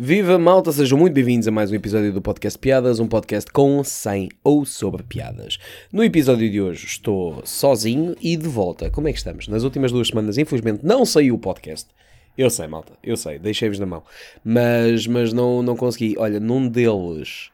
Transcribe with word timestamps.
Viva 0.00 0.38
malta, 0.38 0.70
sejam 0.70 0.96
muito 0.96 1.12
bem-vindos 1.12 1.48
a 1.48 1.50
mais 1.50 1.72
um 1.72 1.74
episódio 1.74 2.12
do 2.12 2.22
Podcast 2.22 2.56
Piadas, 2.56 3.00
um 3.00 3.08
podcast 3.08 3.50
com, 3.50 3.82
sem 3.82 4.28
ou 4.44 4.64
sobre 4.64 5.02
piadas. 5.02 5.58
No 5.92 6.04
episódio 6.04 6.48
de 6.48 6.60
hoje 6.60 6.86
estou 6.86 7.44
sozinho 7.44 8.14
e 8.20 8.36
de 8.36 8.46
volta. 8.46 8.90
Como 8.90 9.08
é 9.08 9.12
que 9.12 9.18
estamos? 9.18 9.48
Nas 9.48 9.64
últimas 9.64 9.90
duas 9.90 10.06
semanas, 10.06 10.38
infelizmente, 10.38 10.86
não 10.86 11.04
saiu 11.04 11.34
o 11.34 11.38
podcast. 11.38 11.88
Eu 12.38 12.48
sei, 12.48 12.68
malta, 12.68 12.92
eu 13.02 13.16
sei, 13.16 13.40
deixei-vos 13.40 13.80
na 13.80 13.86
mão. 13.86 14.04
Mas, 14.44 15.04
mas 15.08 15.32
não, 15.32 15.64
não 15.64 15.76
consegui. 15.76 16.14
Olha, 16.16 16.38
num 16.38 16.68
deles 16.68 17.50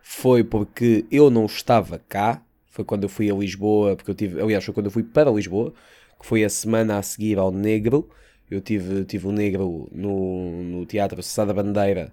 foi 0.00 0.44
porque 0.44 1.04
eu 1.10 1.30
não 1.30 1.46
estava 1.46 2.00
cá, 2.08 2.40
foi 2.70 2.84
quando 2.84 3.02
eu 3.02 3.08
fui 3.08 3.28
a 3.28 3.34
Lisboa, 3.34 3.96
porque 3.96 4.12
eu 4.12 4.14
tive, 4.14 4.40
aliás, 4.40 4.64
foi 4.64 4.72
quando 4.72 4.86
eu 4.86 4.92
fui 4.92 5.02
para 5.02 5.32
Lisboa, 5.32 5.74
que 6.20 6.24
foi 6.24 6.44
a 6.44 6.48
semana 6.48 6.96
a 6.96 7.02
seguir 7.02 7.40
ao 7.40 7.50
Negro. 7.50 8.08
Eu 8.50 8.60
tive, 8.60 9.04
tive 9.04 9.26
o 9.26 9.32
Negro 9.32 9.88
no, 9.92 10.62
no 10.62 10.86
Teatro 10.86 11.22
Sada 11.22 11.52
Bandeira, 11.52 12.12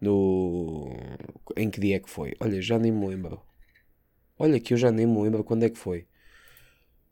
no... 0.00 0.94
Em 1.56 1.70
que 1.70 1.80
dia 1.80 1.96
é 1.96 2.00
que 2.00 2.10
foi? 2.10 2.34
Olha, 2.40 2.60
já 2.60 2.78
nem 2.78 2.92
me 2.92 3.06
lembro. 3.06 3.40
Olha 4.38 4.60
que 4.60 4.74
eu 4.74 4.78
já 4.78 4.90
nem 4.90 5.06
me 5.06 5.20
lembro 5.22 5.44
quando 5.44 5.64
é 5.64 5.70
que 5.70 5.78
foi. 5.78 6.06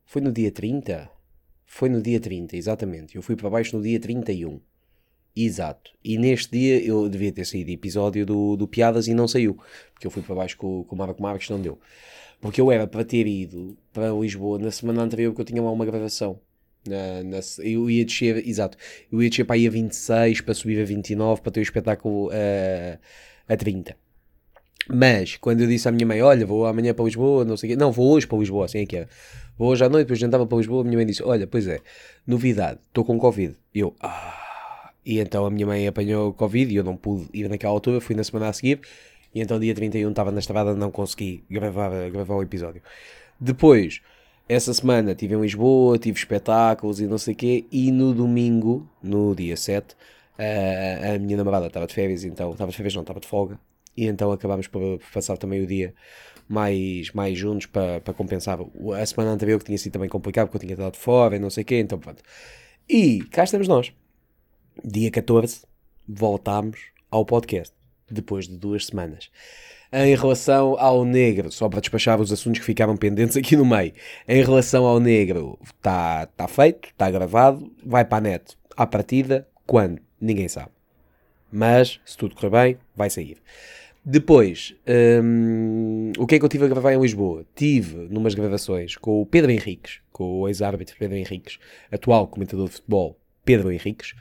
Foi 0.06 0.22
no 0.22 0.32
dia 0.32 0.50
30? 0.50 1.10
Foi 1.66 1.88
no 1.88 2.00
dia 2.02 2.18
30, 2.20 2.56
exatamente. 2.56 3.16
Eu 3.16 3.22
fui 3.22 3.36
para 3.36 3.50
baixo 3.50 3.76
no 3.76 3.82
dia 3.82 4.00
31. 4.00 4.60
Exato. 5.36 5.92
E 6.02 6.18
neste 6.18 6.50
dia 6.50 6.82
eu 6.82 7.08
devia 7.08 7.30
ter 7.30 7.44
saído 7.44 7.70
episódio 7.70 8.26
do, 8.26 8.56
do 8.56 8.66
Piadas 8.66 9.06
e 9.06 9.14
não 9.14 9.28
saiu. 9.28 9.54
Porque 9.92 10.06
eu 10.06 10.10
fui 10.10 10.22
para 10.22 10.34
baixo 10.34 10.56
com, 10.56 10.82
com 10.84 10.94
o 10.96 10.98
Marco 10.98 11.22
Marques, 11.22 11.48
não 11.50 11.60
deu. 11.60 11.78
Porque 12.40 12.60
eu 12.60 12.72
era 12.72 12.86
para 12.86 13.04
ter 13.04 13.26
ido 13.26 13.76
para 13.92 14.10
Lisboa 14.10 14.58
na 14.58 14.70
semana 14.70 15.02
anterior, 15.02 15.30
porque 15.32 15.42
eu 15.42 15.46
tinha 15.46 15.62
lá 15.62 15.70
uma 15.70 15.84
gravação. 15.86 16.40
Na, 16.88 17.22
na, 17.22 17.38
eu 17.58 17.90
ia 17.90 18.04
descer, 18.04 18.48
exato, 18.48 18.76
eu 19.12 19.22
ia 19.22 19.28
descer 19.28 19.44
para 19.44 19.56
aí 19.56 19.66
a 19.66 19.70
26 19.70 20.40
para 20.40 20.54
subir 20.54 20.80
a 20.80 20.84
29 20.84 21.42
para 21.42 21.52
ter 21.52 21.60
o 21.60 21.62
espetáculo 21.62 22.30
a, 22.30 23.52
a 23.52 23.56
30. 23.56 23.96
Mas 24.90 25.36
quando 25.36 25.60
eu 25.60 25.66
disse 25.66 25.86
à 25.88 25.92
minha 25.92 26.06
mãe: 26.06 26.22
Olha, 26.22 26.46
vou 26.46 26.66
amanhã 26.66 26.94
para 26.94 27.04
Lisboa, 27.04 27.44
não 27.44 27.56
sei 27.56 27.70
o 27.70 27.72
quê, 27.72 27.76
não, 27.76 27.92
vou 27.92 28.10
hoje 28.10 28.26
para 28.26 28.38
Lisboa, 28.38 28.64
assim 28.64 28.78
é 28.78 28.86
que 28.86 28.96
era. 28.96 29.08
Vou 29.56 29.68
hoje 29.68 29.84
à 29.84 29.88
noite, 29.88 30.06
depois 30.06 30.18
jantava 30.18 30.46
para 30.46 30.56
Lisboa. 30.56 30.80
A 30.80 30.84
minha 30.84 30.96
mãe 30.96 31.06
disse: 31.06 31.22
Olha, 31.22 31.46
pois 31.46 31.66
é, 31.66 31.80
novidade, 32.26 32.78
estou 32.88 33.04
com 33.04 33.18
Covid. 33.18 33.54
E 33.74 33.80
eu, 33.80 33.94
ah. 34.00 34.46
E 35.04 35.18
então 35.20 35.46
a 35.46 35.50
minha 35.50 35.66
mãe 35.66 35.86
apanhou 35.86 36.32
Covid 36.34 36.72
e 36.72 36.76
eu 36.76 36.84
não 36.84 36.96
pude 36.96 37.28
ir 37.32 37.48
naquela 37.48 37.72
altura, 37.72 38.00
fui 38.00 38.14
na 38.14 38.24
semana 38.24 38.48
a 38.48 38.52
seguir. 38.52 38.80
E 39.34 39.40
então 39.40 39.58
dia 39.58 39.74
31 39.74 40.10
estava 40.10 40.30
na 40.30 40.38
estrada, 40.38 40.74
não 40.74 40.90
consegui 40.90 41.44
gravar, 41.50 42.10
gravar 42.10 42.34
o 42.34 42.42
episódio. 42.42 42.82
Depois 43.40 44.00
essa 44.48 44.72
semana 44.72 45.12
estive 45.12 45.34
em 45.34 45.40
Lisboa, 45.40 45.98
tive 45.98 46.18
espetáculos 46.18 47.00
e 47.00 47.06
não 47.06 47.18
sei 47.18 47.34
o 47.34 47.36
quê, 47.36 47.66
e 47.70 47.92
no 47.92 48.14
domingo, 48.14 48.88
no 49.02 49.34
dia 49.34 49.56
7, 49.56 49.94
a, 50.38 51.14
a 51.14 51.18
minha 51.18 51.36
namorada 51.36 51.66
estava 51.66 51.86
de 51.86 51.94
férias, 51.94 52.24
então, 52.24 52.52
estava 52.52 52.70
de 52.70 52.76
férias 52.76 52.94
não, 52.94 53.02
estava 53.02 53.20
de 53.20 53.28
folga, 53.28 53.60
e 53.96 54.06
então 54.06 54.32
acabámos 54.32 54.66
por 54.66 54.98
passar 55.12 55.36
também 55.36 55.62
o 55.62 55.66
dia 55.66 55.94
mais, 56.48 57.12
mais 57.12 57.36
juntos 57.36 57.66
para, 57.66 58.00
para 58.00 58.14
compensar 58.14 58.58
a 58.98 59.06
semana 59.06 59.32
anterior 59.32 59.58
que 59.58 59.66
tinha 59.66 59.76
sido 59.76 59.92
também 59.92 60.08
complicado, 60.08 60.46
porque 60.46 60.56
eu 60.56 60.60
tinha 60.60 60.74
estado 60.74 60.96
fora 60.96 61.36
e 61.36 61.38
não 61.38 61.50
sei 61.50 61.62
o 61.62 61.66
quê, 61.66 61.78
então 61.78 61.98
pronto. 61.98 62.22
E 62.88 63.20
cá 63.30 63.44
estamos 63.44 63.68
nós. 63.68 63.92
Dia 64.82 65.10
14, 65.10 65.62
voltámos 66.08 66.78
ao 67.10 67.26
podcast, 67.26 67.74
depois 68.10 68.48
de 68.48 68.56
duas 68.56 68.86
semanas 68.86 69.30
em 69.92 70.14
relação 70.14 70.76
ao 70.78 71.04
negro, 71.04 71.50
só 71.50 71.68
para 71.68 71.80
despachar 71.80 72.20
os 72.20 72.32
assuntos 72.32 72.60
que 72.60 72.66
ficaram 72.66 72.96
pendentes 72.96 73.36
aqui 73.36 73.56
no 73.56 73.64
meio, 73.64 73.92
em 74.26 74.42
relação 74.42 74.84
ao 74.84 75.00
negro, 75.00 75.58
está 75.64 76.26
tá 76.26 76.46
feito, 76.46 76.88
está 76.88 77.10
gravado, 77.10 77.72
vai 77.84 78.04
para 78.04 78.18
a 78.18 78.20
net. 78.20 78.56
À 78.76 78.86
partida, 78.86 79.48
quando? 79.66 80.00
Ninguém 80.20 80.48
sabe. 80.48 80.70
Mas, 81.50 82.00
se 82.04 82.16
tudo 82.16 82.34
correr 82.34 82.50
bem, 82.50 82.78
vai 82.94 83.08
sair. 83.08 83.38
Depois, 84.04 84.74
hum, 85.22 86.12
o 86.18 86.26
que 86.26 86.36
é 86.36 86.38
que 86.38 86.44
eu 86.44 86.48
tive 86.48 86.64
a 86.64 86.68
gravar 86.68 86.92
em 86.92 87.00
Lisboa? 87.00 87.44
Tive 87.54 88.08
numas 88.08 88.34
gravações 88.34 88.96
com 88.96 89.20
o 89.20 89.26
Pedro 89.26 89.50
Henriques, 89.50 90.00
com 90.12 90.40
o 90.40 90.48
ex-árbitro 90.48 90.96
Pedro 90.98 91.16
Henriques, 91.16 91.58
atual 91.90 92.26
comentador 92.26 92.68
de 92.68 92.74
futebol 92.74 93.18
Pedro 93.44 93.70
Henriques, 93.72 94.14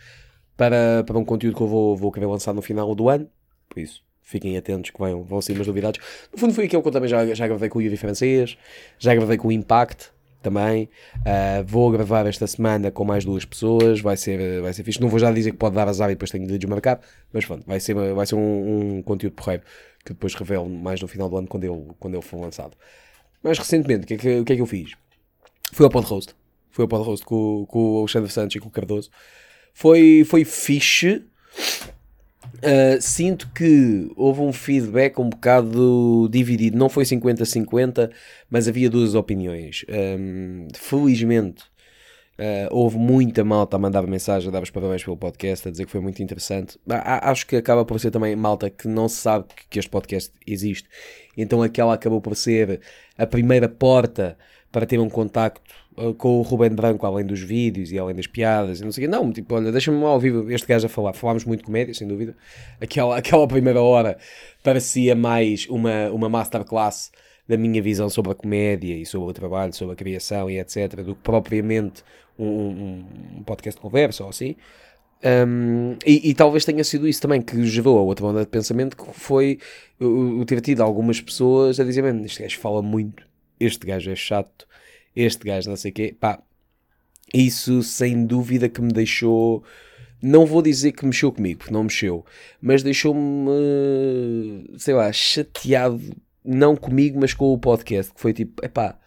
para, 0.55 1.03
para 1.05 1.17
um 1.17 1.23
conteúdo 1.23 1.55
que 1.55 1.61
eu 1.61 1.67
vou, 1.67 1.95
vou 1.95 2.11
querer 2.11 2.25
lançar 2.25 2.53
no 2.53 2.61
final 2.61 2.93
do 2.95 3.07
ano. 3.07 3.29
Por 3.69 3.79
isso, 3.79 4.03
fiquem 4.27 4.57
atentos 4.57 4.91
que 4.91 4.99
vão, 4.99 5.23
vão 5.23 5.41
sair 5.41 5.55
umas 5.55 5.67
novidades. 5.67 6.01
No 6.31 6.37
fundo 6.37 6.53
foi 6.53 6.65
aquilo 6.65 6.81
que 6.81 6.87
eu 6.87 6.91
também 6.91 7.09
já, 7.09 7.25
já 7.33 7.47
gravei 7.47 7.69
com 7.69 7.79
o 7.79 7.81
Yuri 7.81 7.95
Francês, 7.95 8.57
já 8.99 9.15
gravei 9.15 9.37
com 9.37 9.47
o 9.47 9.51
Impact 9.51 10.11
também. 10.43 10.89
Uh, 11.19 11.63
vou 11.65 11.89
gravar 11.89 12.27
esta 12.27 12.45
semana 12.45 12.91
com 12.91 13.05
mais 13.05 13.23
duas 13.23 13.45
pessoas, 13.45 14.01
vai 14.01 14.17
ser, 14.17 14.61
vai 14.61 14.73
ser 14.73 14.83
fixe. 14.83 14.99
Não 14.99 15.07
vou 15.07 15.17
já 15.17 15.31
dizer 15.31 15.51
que 15.51 15.57
pode 15.57 15.75
dar 15.75 15.87
azar 15.87 16.09
e 16.09 16.13
depois 16.13 16.29
tenho 16.29 16.45
de 16.45 16.57
desmarcar, 16.57 16.99
mas 17.31 17.45
pronto, 17.45 17.63
vai 17.65 17.79
ser, 17.79 17.95
vai 17.95 18.25
ser 18.25 18.35
um, 18.35 18.97
um 18.97 19.01
conteúdo 19.01 19.33
porreiro 19.33 19.63
que 20.05 20.11
depois 20.13 20.33
revelo 20.35 20.69
mais 20.69 21.01
no 21.01 21.07
final 21.07 21.29
do 21.29 21.37
ano 21.37 21.47
quando 21.47 21.63
ele, 21.63 21.87
quando 21.97 22.15
ele 22.15 22.23
for 22.23 22.39
lançado. 22.41 22.75
Mais 23.41 23.57
recentemente, 23.57 24.03
o 24.03 24.07
que, 24.07 24.13
é 24.15 24.17
que, 24.17 24.43
que 24.43 24.53
é 24.53 24.55
que 24.57 24.61
eu 24.61 24.65
fiz? 24.65 24.91
Fui 25.71 25.85
ao 25.85 25.89
Pod 25.89 26.05
Roast. 26.05 26.33
Fui 26.69 26.83
ao 26.83 26.87
Pod 26.87 27.05
Roast 27.05 27.25
com, 27.25 27.65
com 27.65 27.95
o 27.95 27.99
Alexandre 27.99 28.29
Santos 28.29 28.55
e 28.57 28.59
com 28.59 28.67
o 28.67 28.71
Cardoso. 28.71 29.09
Foi, 29.73 30.25
foi 30.25 30.43
fixe 30.43 31.23
Uh, 32.57 32.99
sinto 32.99 33.49
que 33.53 34.11
houve 34.15 34.41
um 34.41 34.51
feedback 34.51 35.19
um 35.19 35.29
bocado 35.29 36.27
dividido, 36.29 36.77
não 36.77 36.89
foi 36.89 37.03
50-50, 37.03 38.11
mas 38.49 38.67
havia 38.67 38.89
duas 38.89 39.13
opiniões. 39.13 39.85
Um, 39.89 40.67
felizmente, 40.73 41.63
uh, 42.39 42.67
houve 42.71 42.97
muita 42.97 43.43
malta 43.43 43.75
a 43.75 43.79
mandar 43.79 44.05
mensagem, 44.07 44.49
a 44.49 44.51
dar 44.51 44.63
os 44.63 44.71
parabéns 44.71 45.03
pelo 45.03 45.17
podcast, 45.17 45.67
a 45.67 45.71
dizer 45.71 45.85
que 45.85 45.91
foi 45.91 46.01
muito 46.01 46.21
interessante. 46.23 46.79
Acho 46.87 47.45
que 47.45 47.55
acaba 47.55 47.85
por 47.85 47.99
ser 47.99 48.11
também 48.11 48.35
malta 48.35 48.69
que 48.69 48.87
não 48.87 49.07
sabe 49.07 49.45
que 49.69 49.77
este 49.77 49.89
podcast 49.89 50.31
existe, 50.45 50.89
então 51.37 51.61
aquela 51.61 51.93
acabou 51.93 52.21
por 52.21 52.35
ser 52.35 52.81
a 53.17 53.27
primeira 53.27 53.69
porta 53.69 54.37
para 54.71 54.85
ter 54.85 54.99
um 54.99 55.09
contacto 55.09 55.61
uh, 55.97 56.13
com 56.13 56.39
o 56.39 56.41
Ruben 56.41 56.71
Branco, 56.71 57.05
além 57.05 57.25
dos 57.25 57.41
vídeos 57.41 57.91
e 57.91 57.97
além 57.99 58.15
das 58.15 58.27
piadas 58.27 58.79
e 58.79 58.85
não 58.85 58.91
sei 58.91 59.05
o 59.05 59.09
quê. 59.09 59.15
Não, 59.15 59.31
tipo, 59.31 59.55
olha, 59.55 59.71
deixa-me 59.71 60.03
ao 60.03 60.19
vivo 60.19 60.51
este 60.51 60.67
gajo 60.67 60.85
a 60.85 60.89
falar. 60.89 61.13
Falámos 61.13 61.45
muito 61.45 61.63
comédia, 61.63 61.93
sem 61.93 62.07
dúvida. 62.07 62.35
Aquela, 62.79 63.17
aquela 63.17 63.47
primeira 63.47 63.81
hora 63.81 64.17
parecia 64.63 65.15
mais 65.15 65.67
uma, 65.69 66.09
uma 66.11 66.29
masterclass 66.29 67.11
da 67.47 67.57
minha 67.57 67.81
visão 67.81 68.09
sobre 68.09 68.31
a 68.33 68.35
comédia 68.35 68.95
e 68.95 69.05
sobre 69.05 69.29
o 69.29 69.33
trabalho, 69.33 69.73
sobre 69.73 69.93
a 69.93 69.95
criação 69.95 70.49
e 70.49 70.59
etc., 70.59 70.97
do 70.97 71.15
que 71.15 71.21
propriamente 71.21 72.03
um, 72.37 72.45
um, 72.45 73.05
um 73.37 73.43
podcast 73.43 73.77
de 73.77 73.81
conversa 73.81 74.23
ou 74.23 74.29
assim. 74.29 74.55
Um, 75.23 75.95
e, 76.05 76.29
e, 76.29 76.33
talvez 76.35 76.63
tenha 76.63 76.83
sido 76.83 77.07
isso 77.07 77.19
também 77.19 77.41
que 77.41 77.65
gerou 77.65 77.97
a 77.97 78.01
outra 78.01 78.27
onda 78.27 78.41
de 78.41 78.47
pensamento 78.47 78.95
que 78.95 79.19
foi 79.19 79.57
eu 79.99 80.45
ter 80.45 80.61
tido 80.61 80.83
algumas 80.83 81.19
pessoas 81.19 81.79
a 81.79 81.83
dizer, 81.83 82.03
este 82.23 82.43
gajo 82.43 82.59
fala 82.59 82.83
muito 82.83 83.23
este 83.59 83.85
gajo 83.85 84.11
é 84.11 84.15
chato, 84.15 84.67
este 85.15 85.45
gajo 85.45 85.69
não 85.69 85.75
sei 85.75 85.91
o 85.91 85.93
quê, 85.93 86.15
pá, 86.19 86.39
isso 87.33 87.83
sem 87.83 88.25
dúvida 88.25 88.69
que 88.69 88.81
me 88.81 88.91
deixou, 88.91 89.63
não 90.21 90.45
vou 90.45 90.61
dizer 90.61 90.91
que 90.93 91.05
mexeu 91.05 91.31
comigo, 91.31 91.59
porque 91.59 91.73
não 91.73 91.83
mexeu, 91.83 92.25
mas 92.61 92.83
deixou-me, 92.83 93.51
sei 94.77 94.93
lá, 94.93 95.11
chateado, 95.11 96.01
não 96.43 96.75
comigo, 96.75 97.19
mas 97.19 97.33
com 97.33 97.53
o 97.53 97.57
podcast, 97.57 98.13
que 98.13 98.21
foi 98.21 98.33
tipo, 98.33 98.63
epá, 98.65 98.97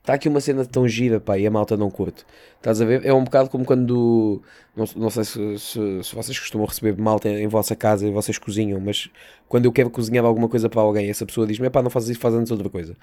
está 0.00 0.14
aqui 0.14 0.28
uma 0.28 0.40
cena 0.40 0.64
tão 0.66 0.86
gira, 0.86 1.20
pá, 1.20 1.38
e 1.38 1.46
a 1.46 1.50
malta 1.50 1.76
não 1.76 1.90
curte. 1.90 2.26
Estás 2.56 2.80
a 2.80 2.84
ver? 2.84 3.04
É 3.04 3.12
um 3.12 3.24
bocado 3.24 3.48
como 3.48 3.64
quando, 3.64 4.42
não, 4.76 4.84
não 4.96 5.10
sei 5.10 5.24
se, 5.24 5.58
se, 5.58 6.02
se, 6.02 6.14
vocês 6.14 6.38
costumam 6.38 6.66
receber 6.66 6.96
malta 7.00 7.28
em, 7.28 7.44
em 7.44 7.48
vossa 7.48 7.74
casa 7.74 8.06
e 8.06 8.10
vocês 8.10 8.38
cozinham, 8.38 8.80
mas 8.80 9.08
quando 9.48 9.64
eu 9.66 9.72
quero 9.72 9.90
cozinhar 9.90 10.24
alguma 10.24 10.48
coisa 10.48 10.68
para 10.68 10.82
alguém, 10.82 11.08
essa 11.08 11.24
pessoa 11.26 11.46
diz-me, 11.46 11.70
pá, 11.70 11.82
não 11.82 11.90
fazes 11.90 12.10
isso, 12.10 12.20
faz 12.20 12.34
antes 12.34 12.50
outra 12.50 12.68
coisa 12.68 12.96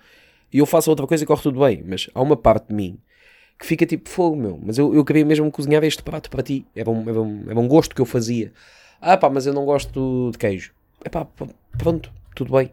e 0.54 0.60
eu 0.60 0.66
faço 0.66 0.90
outra 0.90 1.08
coisa 1.08 1.24
e 1.24 1.28
corre 1.28 1.42
tudo 1.42 1.60
bem. 1.60 1.84
Mas 1.86 2.10
há 2.14 2.22
uma 2.22 2.36
parte 2.36 2.68
de 2.68 2.74
mim 2.74 3.00
que 3.58 3.66
fica 3.66 3.86
tipo 3.86 4.10
fogo, 4.10 4.36
meu. 4.36 4.60
Mas 4.62 4.78
eu, 4.78 4.94
eu 4.94 5.06
queria 5.06 5.26
mesmo 5.26 5.50
cozinhar 5.52 5.84
este 5.84 6.04
prato 6.04 6.30
para 6.30 6.44
ti. 6.44 6.66
Era 6.76 6.90
um, 6.90 7.10
era, 7.10 7.22
um, 7.22 7.44
era 7.48 7.60
um 7.60 7.68
gosto 7.68 7.96
que 7.96 8.02
eu 8.02 8.06
fazia. 8.06 8.52
Ah 9.00 9.18
pá, 9.18 9.30
mas 9.30 9.46
eu 9.46 9.54
não 9.54 9.66
gosto 9.66 10.30
de 10.32 10.38
queijo. 10.38 10.74
É 11.04 11.10
pá, 11.10 11.26
pronto, 11.78 12.12
tudo 12.36 12.52
bem. 12.52 12.72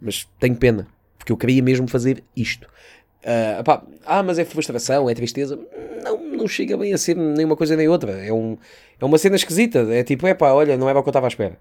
Mas 0.00 0.28
tenho 0.38 0.56
pena, 0.56 0.86
porque 1.18 1.32
eu 1.32 1.36
queria 1.36 1.62
mesmo 1.62 1.88
fazer 1.88 2.22
isto. 2.36 2.68
Uh, 3.18 3.62
pá, 3.64 3.84
ah, 4.06 4.22
mas 4.22 4.38
é 4.38 4.44
frustração, 4.44 5.10
é 5.10 5.14
tristeza. 5.14 5.58
Não, 6.04 6.24
não 6.36 6.48
chega 6.48 6.76
bem 6.76 6.94
a 6.94 6.98
ser 6.98 7.16
nem 7.16 7.44
uma 7.44 7.56
coisa 7.56 7.76
nem 7.76 7.88
outra. 7.88 8.12
É, 8.12 8.32
um, 8.32 8.56
é 8.98 9.04
uma 9.04 9.18
cena 9.18 9.36
esquisita. 9.36 9.80
É 9.92 10.04
tipo, 10.04 10.26
é 10.26 10.34
pá, 10.34 10.52
olha, 10.52 10.76
não 10.76 10.88
era 10.88 10.98
o 10.98 11.02
que 11.02 11.08
eu 11.08 11.10
estava 11.10 11.26
à 11.26 11.28
espera. 11.28 11.58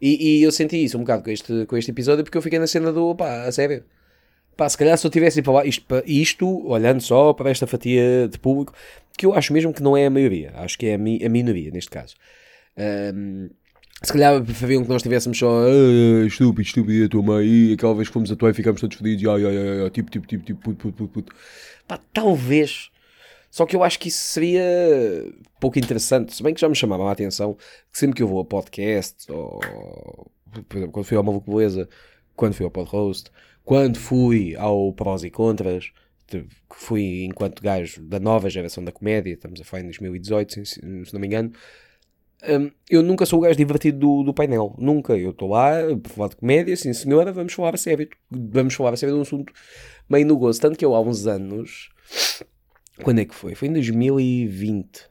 E, 0.00 0.38
e, 0.38 0.42
eu 0.42 0.52
senti 0.52 0.82
isso 0.82 0.96
um 0.96 1.00
bocado 1.00 1.24
com 1.24 1.30
este, 1.30 1.66
com 1.66 1.76
este 1.76 1.90
episódio 1.90 2.24
porque 2.24 2.38
eu 2.38 2.42
fiquei 2.42 2.58
na 2.58 2.66
cena 2.66 2.92
do, 2.92 3.14
pá, 3.14 3.42
a 3.42 3.52
sério 3.52 3.84
Pá, 4.56 4.68
se 4.68 4.78
calhar 4.78 4.96
se 4.96 5.06
eu 5.06 5.10
tivesse 5.10 5.42
para 5.42 5.52
lá, 5.52 5.66
isto, 5.66 5.84
isto, 6.06 6.66
olhando 6.66 7.00
só 7.00 7.32
para 7.34 7.50
esta 7.50 7.66
fatia 7.66 8.26
de 8.28 8.38
público, 8.38 8.72
que 9.16 9.26
eu 9.26 9.34
acho 9.34 9.52
mesmo 9.52 9.72
que 9.72 9.82
não 9.82 9.96
é 9.96 10.06
a 10.06 10.10
maioria, 10.10 10.52
acho 10.56 10.78
que 10.78 10.86
é 10.86 10.94
a, 10.94 10.98
mi, 10.98 11.22
a 11.24 11.28
minoria 11.28 11.70
neste 11.70 11.90
caso. 11.90 12.14
Um, 12.76 13.50
se 14.02 14.12
calhar 14.12 14.42
preferiam 14.42 14.82
que 14.82 14.88
nós 14.88 14.98
estivéssemos 14.98 15.38
só 15.38 15.64
ah, 15.64 16.26
estúpido, 16.26 16.62
estúpido, 16.62 17.04
a 17.04 17.08
tua 17.08 17.22
mãe, 17.22 17.46
e 17.46 17.72
aquela 17.74 17.94
vez 17.94 18.08
que 18.08 18.14
fomos 18.14 18.30
a 18.30 18.36
tua 18.36 18.50
e 18.50 18.54
ficámos 18.54 18.80
todos 18.80 18.96
fodidos, 18.96 19.26
ai, 19.26 19.44
ai, 19.44 19.82
ai, 19.82 19.90
tipo, 19.90 20.10
tipo, 20.10 20.26
tipo, 20.26 20.44
tipo, 20.44 20.60
puto, 20.60 20.92
puto, 20.92 21.08
puto. 21.08 21.34
Pá, 21.86 21.98
talvez 22.12 22.90
Só 23.50 23.64
que 23.64 23.76
eu 23.76 23.82
acho 23.82 23.98
que 23.98 24.08
isso 24.08 24.20
seria 24.20 24.62
pouco 25.60 25.78
interessante, 25.78 26.34
se 26.34 26.42
bem 26.42 26.54
que 26.54 26.60
já 26.60 26.68
me 26.68 26.74
chamava 26.74 27.08
a 27.08 27.12
atenção 27.12 27.54
que 27.92 27.98
sempre 27.98 28.16
que 28.16 28.22
eu 28.22 28.28
vou 28.28 28.40
a 28.40 28.44
podcast, 28.44 29.30
ou 29.30 29.60
por 30.68 30.76
exemplo, 30.76 30.92
quando 30.92 31.06
fui 31.06 31.16
ao 31.16 31.22
Maluco 31.22 31.50
Beleza, 31.50 31.88
quando 32.34 32.54
fui 32.54 32.64
ao 32.64 32.70
Podhost, 32.70 33.30
quando 33.66 33.98
fui 33.98 34.54
ao 34.54 34.92
Prós 34.92 35.24
e 35.24 35.30
Contras, 35.30 35.90
fui 36.72 37.24
enquanto 37.24 37.60
gajo 37.60 38.00
da 38.00 38.20
nova 38.20 38.48
geração 38.48 38.84
da 38.84 38.92
comédia, 38.92 39.32
estamos 39.32 39.60
a 39.60 39.64
falar 39.64 39.82
em 39.82 39.86
2018, 39.86 40.64
se, 40.64 40.80
não 40.84 41.20
me 41.20 41.26
engano, 41.26 41.50
um, 42.48 42.70
eu 42.88 43.02
nunca 43.02 43.26
sou 43.26 43.40
o 43.40 43.42
gajo 43.42 43.56
divertido 43.56 43.98
do, 43.98 44.22
do 44.22 44.32
painel. 44.32 44.76
Nunca. 44.78 45.16
Eu 45.16 45.30
estou 45.30 45.48
lá 45.48 45.78
para 46.00 46.12
falar 46.12 46.28
de 46.28 46.36
comédia, 46.36 46.76
sim 46.76 46.92
senhora, 46.92 47.32
vamos 47.32 47.52
falar 47.52 47.74
a 47.74 47.78
sério. 47.78 48.08
Vamos 48.30 48.74
falar 48.74 48.92
a 48.92 48.96
sério 48.96 49.14
de 49.14 49.18
um 49.18 49.22
assunto 49.22 49.52
meio 50.08 50.26
no 50.26 50.36
gozo. 50.36 50.60
Tanto 50.60 50.78
que 50.78 50.84
eu 50.84 50.94
há 50.94 51.00
uns 51.00 51.26
anos. 51.26 51.88
Quando 53.02 53.18
é 53.18 53.24
que 53.24 53.34
foi? 53.34 53.56
Foi 53.56 53.66
em 53.66 53.72
2020. 53.72 55.10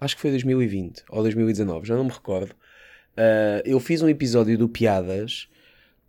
Acho 0.00 0.16
que 0.16 0.22
foi 0.22 0.30
2020 0.32 1.04
ou 1.10 1.22
2019, 1.22 1.86
já 1.86 1.94
não 1.94 2.04
me 2.04 2.10
recordo. 2.10 2.50
Uh, 3.12 3.62
eu 3.64 3.78
fiz 3.78 4.02
um 4.02 4.08
episódio 4.08 4.58
do 4.58 4.68
Piadas 4.68 5.48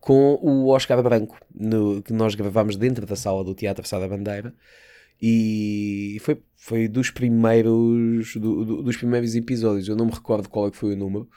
com 0.03 0.37
o 0.41 0.67
Oscar 0.67 1.01
Branco, 1.01 1.37
no, 1.55 2.01
que 2.03 2.11
nós 2.11 2.35
gravámos 2.35 2.75
dentro 2.75 3.05
da 3.05 3.15
sala 3.15 3.41
do 3.41 3.55
Teatro 3.55 3.87
Sá 3.87 3.97
da 3.99 4.07
Bandeira. 4.07 4.53
E 5.21 6.17
foi, 6.19 6.41
foi 6.57 6.87
dos 6.89 7.09
primeiros 7.09 8.35
do, 8.35 8.65
do, 8.65 8.83
dos 8.83 8.97
primeiros 8.97 9.33
episódios. 9.33 9.87
Eu 9.87 9.95
não 9.95 10.07
me 10.07 10.11
recordo 10.11 10.49
qual 10.49 10.67
é 10.67 10.71
que 10.71 10.75
foi 10.75 10.93
o 10.93 10.97
número. 10.97 11.29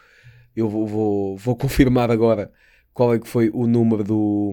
Eu 0.57 0.69
vou, 0.69 0.85
vou, 0.85 1.37
vou 1.37 1.55
confirmar 1.57 2.11
agora 2.11 2.51
qual 2.93 3.15
é 3.15 3.21
que 3.21 3.29
foi 3.29 3.51
o 3.55 3.69
número 3.69 4.03
do, 4.03 4.53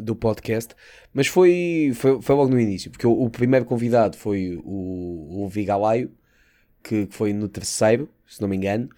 do 0.00 0.14
podcast. 0.14 0.72
Mas 1.12 1.26
foi, 1.26 1.90
foi, 1.96 2.22
foi 2.22 2.36
logo 2.36 2.50
no 2.50 2.60
início, 2.60 2.92
porque 2.92 3.08
o, 3.08 3.24
o 3.24 3.28
primeiro 3.28 3.66
convidado 3.66 4.16
foi 4.16 4.56
o, 4.62 5.42
o 5.44 5.48
Vigalaio, 5.48 6.12
que, 6.80 7.06
que 7.06 7.16
foi 7.16 7.32
no 7.32 7.48
terceiro, 7.48 8.08
se 8.24 8.40
não 8.40 8.48
me 8.48 8.56
engano, 8.56 8.88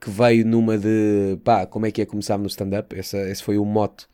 que 0.00 0.10
veio 0.10 0.46
numa 0.46 0.78
de 0.78 1.38
pá, 1.44 1.66
como 1.66 1.86
é 1.86 1.90
que 1.90 2.00
é 2.02 2.06
começar 2.06 2.38
no 2.38 2.46
stand-up. 2.46 2.96
Esse 2.96 3.42
foi 3.42 3.58
o 3.58 3.64
mote 3.64 4.06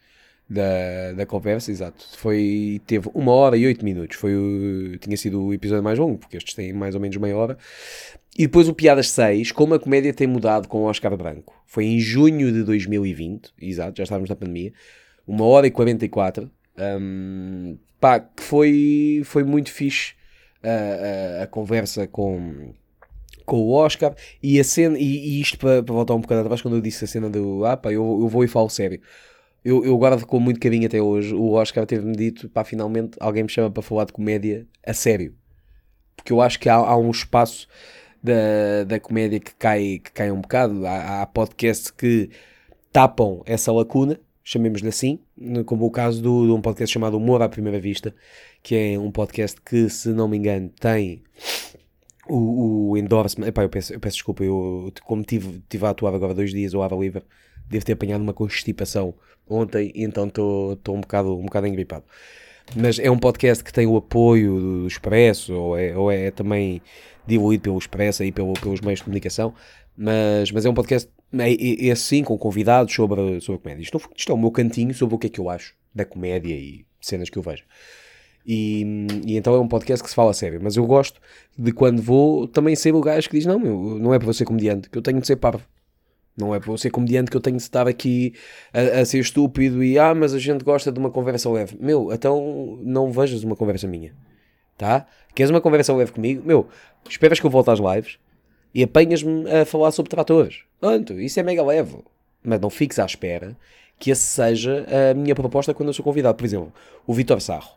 da, 0.48 1.12
da 1.12 1.26
conversa, 1.26 1.70
exato. 1.70 2.04
Foi, 2.16 2.80
teve 2.86 3.08
uma 3.14 3.32
hora 3.32 3.56
e 3.56 3.66
oito 3.66 3.84
minutos. 3.84 4.16
Foi 4.16 4.34
o, 4.34 4.98
tinha 4.98 5.16
sido 5.16 5.42
o 5.44 5.54
episódio 5.54 5.84
mais 5.84 5.98
longo, 5.98 6.18
porque 6.18 6.36
estes 6.36 6.54
têm 6.54 6.72
mais 6.72 6.94
ou 6.94 7.00
menos 7.00 7.16
meia 7.16 7.36
hora. 7.36 7.58
E 8.38 8.42
depois 8.46 8.68
o 8.68 8.74
Piadas 8.74 9.10
6, 9.10 9.52
como 9.52 9.74
a 9.74 9.80
comédia 9.80 10.12
tem 10.12 10.26
mudado 10.26 10.68
com 10.68 10.82
o 10.82 10.84
Oscar 10.84 11.16
Branco. 11.16 11.54
Foi 11.66 11.84
em 11.84 11.98
junho 11.98 12.52
de 12.52 12.62
2020, 12.64 13.52
exato, 13.60 13.96
já 13.98 14.04
estávamos 14.04 14.28
na 14.28 14.36
pandemia. 14.36 14.72
Uma 15.26 15.44
hora 15.46 15.66
e 15.66 15.70
44. 15.70 16.50
Um, 16.78 17.78
pá, 17.98 18.20
que 18.20 18.42
foi, 18.42 19.22
foi 19.24 19.42
muito 19.42 19.70
fixe 19.72 20.14
a, 20.62 21.40
a, 21.40 21.42
a 21.44 21.46
conversa 21.46 22.06
com 22.06 22.74
com 23.46 23.58
o 23.58 23.72
Oscar 23.72 24.14
e 24.43 24.60
a 24.60 24.64
cena, 24.64 24.98
e, 24.98 25.04
e 25.04 25.40
isto 25.40 25.58
para, 25.58 25.82
para, 25.82 25.94
voltar 25.94 26.14
um 26.14 26.20
bocado 26.20 26.43
atrás, 26.43 26.60
quando 26.60 26.76
eu 26.76 26.81
disse 26.81 27.04
a 27.04 27.06
cena 27.06 27.31
do 27.31 27.64
ah 27.64 27.76
pá, 27.76 27.90
eu, 27.90 28.19
eu 28.20 28.28
vou 28.28 28.44
e 28.44 28.48
falo 28.48 28.69
sério. 28.69 29.00
Eu, 29.64 29.84
eu 29.84 29.96
guardo 29.96 30.25
com 30.26 30.38
muito 30.38 30.60
carinho 30.60 30.87
até 30.87 31.00
hoje. 31.00 31.34
O 31.34 31.52
Oscar 31.52 31.87
teve-me 31.87 32.14
dito, 32.14 32.48
pá, 32.48 32.62
finalmente 32.62 33.16
alguém 33.19 33.43
me 33.43 33.48
chama 33.48 33.70
para 33.70 33.82
falar 33.82 34.04
de 34.04 34.12
comédia 34.12 34.66
a 34.84 34.93
sério. 34.93 35.34
Porque 36.14 36.32
eu 36.32 36.40
acho 36.40 36.58
que 36.60 36.69
há, 36.69 36.75
há 36.75 36.96
um 36.96 37.10
espaço 37.10 37.66
da, 38.22 38.84
da 38.87 39.00
comédia 39.00 39.40
que 39.40 39.54
cai, 39.54 40.00
que 40.02 40.12
cai 40.12 40.31
um 40.31 40.40
bocado. 40.40 40.87
Há, 40.87 41.22
há 41.22 41.26
podcasts 41.26 41.90
que 41.90 42.31
tapam 42.93 43.43
essa 43.44 43.72
lacuna, 43.72 44.20
chamemos-lhe 44.43 44.88
assim, 44.88 45.19
como 45.66 45.84
o 45.84 45.90
caso 45.90 46.22
do, 46.22 46.46
de 46.46 46.52
um 46.52 46.60
podcast 46.60 46.93
chamado 46.93 47.16
Humor 47.16 47.43
à 47.43 47.48
Primeira 47.48 47.81
Vista, 47.81 48.14
que 48.62 48.75
é 48.75 48.98
um 48.98 49.10
podcast 49.10 49.60
que, 49.60 49.90
se 49.90 50.10
não 50.10 50.28
me 50.28 50.37
engano, 50.37 50.70
tem 50.81 51.22
o, 52.28 52.90
o 52.90 52.96
endorsement. 52.96 53.46
Epá, 53.46 53.62
eu 53.62 53.69
peço, 53.69 53.93
eu 53.93 54.00
peço 54.00 54.17
desculpa, 54.17 54.44
eu, 54.44 54.93
como 55.05 55.23
tive, 55.23 55.62
tive 55.69 55.87
a 55.87 55.90
atuar 55.90 56.14
agora 56.14 56.34
dois 56.34 56.50
dias 56.50 56.75
ao 56.75 56.82
ar 56.82 56.93
livre, 56.93 57.23
devo 57.69 57.84
ter 57.84 57.93
apanhado 57.93 58.23
uma 58.23 58.32
constipação 58.32 59.14
ontem 59.49 59.93
então 59.94 60.26
estou 60.26 60.76
um 60.88 61.00
bocado, 61.00 61.37
um 61.37 61.44
bocado 61.44 61.67
engripado. 61.67 62.05
Mas 62.75 62.99
é 62.99 63.11
um 63.11 63.19
podcast 63.19 63.62
que 63.62 63.73
tem 63.73 63.87
o 63.87 63.96
apoio 63.96 64.58
do 64.58 64.87
Expresso, 64.87 65.55
ou 65.55 65.78
é, 65.78 65.96
ou 65.96 66.11
é 66.11 66.31
também 66.32 66.82
diluído 67.26 67.62
pelo 67.62 67.78
Expresso 67.78 68.25
e 68.25 68.32
pelo, 68.32 68.52
pelos 68.55 68.81
meios 68.81 68.99
de 68.99 69.05
comunicação, 69.05 69.55
mas, 69.96 70.50
mas 70.50 70.67
é 70.67 70.70
um 70.70 70.75
podcast, 70.75 71.08
é, 71.32 71.52
é, 71.52 71.88
é 71.88 71.90
assim, 71.93 72.25
com 72.25 72.37
convidados 72.37 72.93
sobre, 72.93 73.40
sobre 73.40 73.62
comédia. 73.62 73.82
Isto, 73.82 74.00
isto 74.17 74.32
é 74.32 74.34
o 74.34 74.38
meu 74.38 74.50
cantinho 74.50 74.93
sobre 74.93 75.14
o 75.14 75.19
que 75.19 75.29
é 75.29 75.31
que 75.31 75.40
eu 75.40 75.49
acho 75.49 75.75
da 75.94 76.05
comédia 76.05 76.55
e 76.55 76.84
cenas 77.00 77.31
que 77.31 77.38
eu 77.38 77.43
vejo. 77.43 77.64
E, 78.46 78.82
e, 79.26 79.37
então 79.37 79.54
é 79.54 79.58
um 79.58 79.66
podcast 79.66 80.02
que 80.04 80.08
se 80.08 80.14
fala 80.14 80.31
a 80.31 80.34
sério. 80.34 80.60
Mas 80.62 80.76
eu 80.76 80.87
gosto 80.87 81.20
de 81.58 81.72
quando 81.72 82.00
vou 82.00 82.46
também 82.46 82.76
ser 82.76 82.94
o 82.94 83.00
gajo 83.00 83.28
que 83.28 83.37
diz: 83.37 83.46
Não, 83.46 83.58
meu, 83.58 83.98
não 83.98 84.14
é 84.14 84.19
para 84.19 84.26
você 84.26 84.44
comediante, 84.44 84.88
que 84.88 84.96
eu 84.96 85.02
tenho 85.02 85.20
de 85.20 85.26
ser 85.26 85.37
parvo. 85.37 85.64
Não 86.37 86.54
é 86.54 86.60
para 86.60 86.76
ser 86.76 86.90
comediante 86.90 87.31
que 87.31 87.37
eu 87.37 87.40
tenho 87.40 87.56
de 87.56 87.62
estar 87.62 87.88
aqui 87.88 88.34
a, 88.72 89.00
a, 89.00 89.04
ser 89.04 89.19
estúpido 89.19 89.82
e 89.82 89.98
ah, 89.98 90.14
mas 90.14 90.34
a 90.34 90.38
gente 90.38 90.62
gosta 90.62 90.93
de 90.93 90.98
uma 90.98 91.10
conversa 91.10 91.50
leve. 91.50 91.76
Meu, 91.81 92.12
então 92.12 92.78
não 92.82 93.10
vejas 93.10 93.43
uma 93.43 93.56
conversa 93.56 93.88
minha. 93.88 94.14
Tá? 94.76 95.06
Queres 95.34 95.50
uma 95.50 95.60
conversa 95.60 95.94
leve 95.94 96.12
comigo? 96.12 96.43
Meu, 96.46 96.69
esperas 97.08 97.40
que 97.40 97.46
eu 97.46 97.50
volte 97.50 97.70
às 97.70 97.81
lives 97.81 98.19
e 98.75 98.82
apanhas-me 98.82 99.50
a 99.50 99.64
falar 99.64 99.90
sobre 99.90 100.10
tratores. 100.10 100.60
Pronto, 100.78 101.19
isso 101.19 101.40
é 101.40 101.43
mega 101.43 101.64
leve. 101.64 101.96
Mas 102.44 102.60
não 102.60 102.69
fiques 102.69 102.98
à 102.98 103.06
espera 103.06 103.56
que 103.98 104.10
essa 104.10 104.22
seja 104.22 104.87
a 105.10 105.14
minha 105.14 105.34
proposta 105.34 105.72
quando 105.72 105.88
eu 105.88 105.94
sou 105.94 106.04
convidado. 106.04 106.37
Por 106.37 106.44
exemplo, 106.44 106.70
o 107.06 107.14
Vitor 107.14 107.40
Sarro 107.40 107.75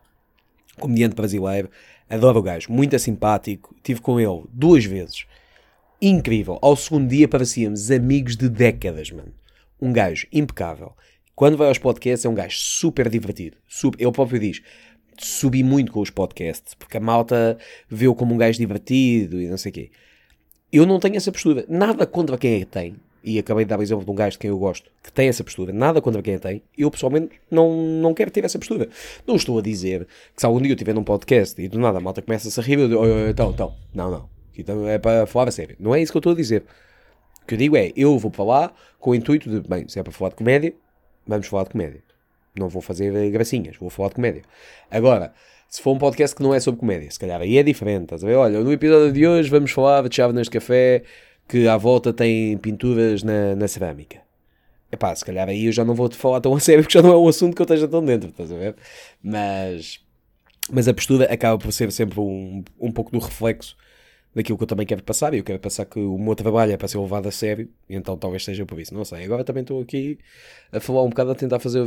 comediante 0.80 1.16
brasileiro, 1.16 1.70
adoro 2.10 2.40
o 2.40 2.44
gajo, 2.44 2.72
muito 2.72 2.98
simpático, 2.98 3.76
tive 3.84 4.02
com 4.02 4.20
ele 4.20 4.44
duas 4.52 4.86
vezes, 4.86 5.26
incrível. 6.02 6.58
Ao 6.62 6.76
segundo 6.76 7.08
dia 7.08 7.28
parecíamos 7.28 7.92
amigos 7.92 8.36
de 8.36 8.50
décadas, 8.50 9.12
mano. 9.12 9.34
Um 9.82 9.94
gajo 9.94 10.28
impecável. 10.32 10.94
Quando 11.36 11.58
vai 11.58 11.68
aos 11.68 11.78
podcasts 11.78 12.26
é 12.26 12.30
um 12.30 12.34
gajo 12.34 12.58
super 12.58 13.10
divertido. 13.10 13.58
Super, 13.68 14.02
ele 14.02 14.12
próprio 14.12 14.40
diz, 14.40 14.62
subi 15.18 15.64
muito 15.64 15.92
com 15.92 16.02
os 16.02 16.10
podcasts, 16.10 16.74
porque 16.74 16.98
a 16.98 17.02
malta 17.02 17.58
vê-o 17.88 18.16
como 18.16 18.34
um 18.34 18.38
gajo 18.38 18.58
divertido 18.58 19.42
e 19.42 19.48
não 19.48 19.58
sei 19.58 19.70
o 19.70 19.74
quê. 19.74 19.92
Eu 20.72 20.86
não 20.86 21.00
tenho 21.00 21.16
essa 21.16 21.32
postura. 21.32 21.66
Nada 21.70 22.06
contra 22.06 22.38
quem 22.38 22.56
é 22.56 22.60
que 22.60 22.66
tem 22.66 22.96
e 23.24 23.38
acabei 23.40 23.66
de 23.66 23.70
dar 23.70 23.80
o 23.80 23.82
exemplo 23.82 24.06
de 24.06 24.12
um 24.12 24.16
gajo 24.16 24.32
de 24.32 24.40
quem 24.40 24.50
eu 24.50 24.58
gosto, 24.58 24.90
que 25.04 25.12
tem 25.12 25.28
essa 25.28 25.44
postura, 25.44 25.74
nada 25.74 26.02
contra 26.02 26.22
quem 26.22 26.36
a 26.36 26.40
tem, 26.40 26.62
eu 26.78 26.90
pessoalmente 26.90 27.40
não, 27.50 27.74
não 27.74 28.14
quero 28.14 28.32
ter 28.32 28.46
essa 28.46 28.58
postura. 28.58 28.90
Não 29.28 29.36
estou 29.36 29.60
a 29.60 29.62
dizer 29.62 30.08
que 30.36 30.42
se 30.42 30.46
algum 30.46 30.60
dia 30.60 30.72
eu 30.72 30.76
estiver 30.76 30.94
num 30.94 31.04
podcast 31.04 31.62
e 31.62 31.68
do 31.68 31.80
nada 31.80 31.98
a 31.98 32.02
malta 32.02 32.22
começa 32.22 32.60
a 32.60 32.64
rir, 32.64 32.80
eu 32.80 32.88
digo, 32.88 33.06
então, 33.30 33.52
então, 33.52 33.76
não, 33.94 34.10
não, 34.10 34.30
então 34.58 34.88
é 34.88 34.98
para 34.98 35.26
falar 35.26 35.50
a 35.50 35.52
sério. 35.52 35.76
Não 35.80 35.94
é 35.94 36.02
isso 36.02 36.12
que 36.12 36.18
eu 36.18 36.20
estou 36.20 36.34
a 36.34 36.36
dizer. 36.36 36.64
O 37.44 37.46
que 37.46 37.56
eu 37.56 37.58
digo 37.58 37.76
é, 37.76 37.92
eu 37.96 38.18
vou 38.18 38.32
falar 38.32 38.74
com 39.00 39.12
o 39.12 39.16
intuito 39.16 39.50
de, 39.50 39.68
bem, 39.68 39.88
se 39.88 40.00
é 40.00 40.04
para 40.04 40.12
falar 40.12 40.30
de 40.30 40.36
comédia, 40.36 40.74
vamos 41.26 41.48
falar 41.48 41.64
de 41.64 41.72
comédia. 41.72 42.04
Não 42.56 42.68
vou 42.68 42.82
fazer 42.82 43.30
gracinhas, 43.32 43.78
vou 43.78 43.90
falar 43.90 44.10
de 44.10 44.16
comédia. 44.16 44.44
Agora, 44.90 45.34
se 45.70 45.82
for 45.82 45.92
um 45.92 46.00
podcast 46.00 46.36
que 46.36 46.42
não 46.42 46.54
é 46.54 46.60
sobre 46.60 46.80
comédia, 46.80 47.10
se 47.12 47.20
calhar 47.20 47.40
aí 47.40 47.58
é 47.58 47.64
diferente, 47.64 48.04
estás 48.04 48.24
a 48.24 48.28
ver? 48.28 48.36
Olha, 48.36 48.60
no 48.60 48.72
episódio 48.74 49.12
de 49.12 49.28
hoje 49.28 49.50
vamos 49.50 49.72
falar 49.72 50.08
de 50.08 50.16
chávenas 50.16 50.46
de 50.46 50.52
café 50.52 51.04
que 51.50 51.68
à 51.68 51.76
volta 51.76 52.14
tem 52.14 52.58
pinturas 52.60 53.24
na, 53.24 53.56
na 53.56 53.68
cerâmica. 53.68 54.22
Epá, 54.92 55.14
se 55.16 55.26
calhar 55.26 55.50
aí 55.50 55.66
eu 55.66 55.72
já 55.72 55.84
não 55.84 55.96
vou-te 55.96 56.16
falar 56.16 56.40
tão 56.42 56.54
a 56.56 56.60
sério 56.60 56.84
porque 56.84 56.98
já 56.98 57.02
não 57.02 57.12
é 57.12 57.18
um 57.18 57.28
assunto 57.28 57.56
que 57.56 57.62
eu 57.62 57.66
esteja 57.66 57.88
tão 57.88 58.06
dentro, 58.06 58.30
estás 58.30 58.52
a 58.52 58.56
ver? 58.56 58.76
Mas, 59.22 60.00
mas 60.72 60.88
a 60.88 60.94
postura 60.94 61.26
acaba 61.26 61.58
por 61.58 61.72
ser 61.74 61.92
sempre 61.92 62.20
um, 62.20 62.64
um 62.80 62.92
pouco 62.92 63.12
do 63.12 63.20
reflexo 63.20 63.76
daquilo 64.34 64.58
que 64.58 64.64
eu 64.64 64.68
também 64.68 64.86
quero 64.86 65.04
passar, 65.04 65.34
e 65.34 65.40
eu 65.40 65.44
quero 65.44 65.60
passar 65.60 65.86
que 65.86 66.00
o 66.00 66.18
meu 66.18 66.36
trabalho 66.36 66.72
é 66.72 66.78
para 66.78 66.88
ser 66.88 67.00
levado 67.00 67.28
a 67.28 67.32
sério, 67.32 67.68
então 67.90 68.16
talvez 68.16 68.46
seja 68.46 68.64
por 68.66 68.80
isso, 68.80 68.94
não 68.94 69.04
sei. 69.04 69.24
Agora 69.24 69.44
também 69.44 69.62
estou 69.62 69.82
aqui 69.82 70.20
a 70.72 70.80
falar 70.80 71.04
um 71.04 71.10
bocado, 71.10 71.32
a 71.32 71.36
tentar 71.36 71.60
fazer 71.60 71.84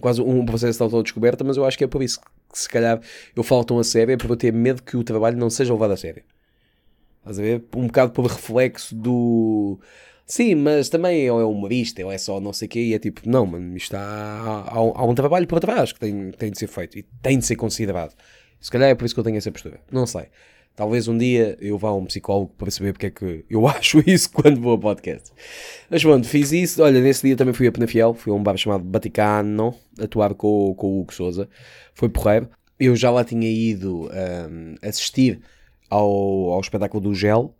quase 0.00 0.22
um 0.22 0.44
processo 0.46 0.78
de 0.78 0.82
autodescoberta, 0.82 1.44
mas 1.44 1.58
eu 1.58 1.64
acho 1.66 1.76
que 1.76 1.84
é 1.84 1.86
por 1.86 2.02
isso 2.02 2.18
que 2.20 2.58
se 2.58 2.68
calhar 2.68 3.00
eu 3.36 3.42
falo 3.42 3.62
tão 3.64 3.78
a 3.78 3.84
sério, 3.84 4.12
é 4.14 4.16
por 4.16 4.30
eu 4.30 4.36
ter 4.36 4.52
medo 4.52 4.82
que 4.82 4.96
o 4.96 5.04
trabalho 5.04 5.36
não 5.36 5.50
seja 5.50 5.72
levado 5.72 5.92
a 5.92 5.96
sério. 5.96 6.22
Estás 7.30 7.38
a 7.38 7.42
ver? 7.42 7.64
Um 7.76 7.86
bocado 7.86 8.10
por 8.10 8.26
reflexo 8.26 8.92
do. 8.92 9.78
Sim, 10.26 10.56
mas 10.56 10.88
também 10.88 11.30
ou 11.30 11.40
é 11.40 11.44
humorista, 11.44 12.04
ou 12.04 12.10
é 12.10 12.18
só 12.18 12.40
não 12.40 12.52
sei 12.52 12.66
o 12.66 12.68
quê, 12.68 12.80
e 12.80 12.94
é 12.94 12.98
tipo, 12.98 13.20
não, 13.24 13.46
mano, 13.46 13.76
isto 13.76 13.94
há, 13.94 14.00
há, 14.00 14.74
há, 14.74 15.04
um 15.04 15.14
trabalho 15.14 15.46
por 15.46 15.60
trás 15.60 15.92
que 15.92 16.00
tem, 16.00 16.32
tem 16.32 16.50
de 16.50 16.58
ser 16.58 16.66
feito 16.66 16.98
e 16.98 17.02
tem 17.22 17.38
de 17.38 17.46
ser 17.46 17.54
considerado. 17.54 18.14
Se 18.60 18.70
calhar 18.70 18.90
é 18.90 18.94
por 18.96 19.04
isso 19.04 19.14
que 19.14 19.20
eu 19.20 19.24
tenho 19.24 19.36
essa 19.36 19.50
postura. 19.50 19.80
Não 19.92 20.06
sei. 20.06 20.26
Talvez 20.74 21.06
um 21.08 21.16
dia 21.16 21.56
eu 21.60 21.78
vá 21.78 21.90
a 21.90 21.94
um 21.94 22.04
psicólogo 22.04 22.52
para 22.58 22.70
saber 22.70 22.92
porque 22.92 23.06
é 23.06 23.10
que 23.10 23.44
eu 23.48 23.66
acho 23.68 24.02
isso 24.08 24.30
quando 24.32 24.60
vou 24.60 24.74
a 24.74 24.78
podcast. 24.78 25.30
Mas 25.88 26.02
pronto, 26.02 26.26
fiz 26.26 26.50
isso. 26.52 26.82
Olha, 26.82 27.00
nesse 27.00 27.26
dia 27.26 27.36
também 27.36 27.54
fui 27.54 27.68
a 27.68 27.72
Penafiel, 27.72 28.12
fui 28.12 28.32
a 28.32 28.34
um 28.34 28.42
bar 28.42 28.56
chamado 28.56 28.88
Vaticano, 28.90 29.74
atuar 30.00 30.34
com, 30.34 30.74
com 30.74 30.86
o 30.88 31.00
Hugo 31.00 31.14
Souza. 31.14 31.48
Foi 31.94 32.08
porreiro. 32.08 32.48
Eu 32.78 32.96
já 32.96 33.10
lá 33.10 33.24
tinha 33.24 33.48
ido 33.48 34.08
um, 34.08 34.74
assistir 34.82 35.40
ao, 35.90 36.52
ao 36.52 36.60
espetáculo 36.60 37.02
do 37.02 37.14
Gel, 37.14 37.54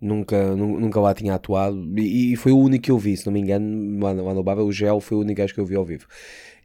nunca, 0.00 0.54
nunca 0.56 1.00
lá 1.00 1.14
tinha 1.14 1.34
atuado 1.34 1.98
e, 1.98 2.32
e, 2.32 2.36
foi 2.36 2.52
o 2.52 2.58
único 2.58 2.84
que 2.84 2.90
eu 2.90 2.98
vi, 2.98 3.16
se 3.16 3.24
não 3.26 3.32
me 3.32 3.40
engano, 3.40 3.98
lá, 4.04 4.12
no 4.34 4.42
Baba, 4.42 4.62
o 4.62 4.72
Gel 4.72 5.00
foi 5.00 5.16
o 5.16 5.20
único 5.20 5.38
gajo 5.38 5.54
que 5.54 5.60
eu 5.60 5.66
vi 5.66 5.76
ao 5.76 5.84
vivo. 5.84 6.06